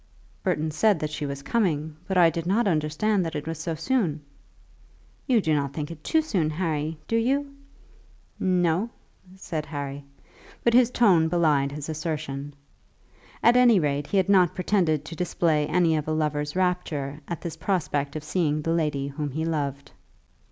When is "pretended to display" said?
14.55-15.67